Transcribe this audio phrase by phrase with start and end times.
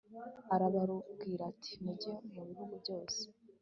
[0.53, 3.21] arababwira ati mujye mu bihugu byose